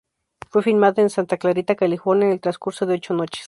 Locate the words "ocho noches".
2.95-3.39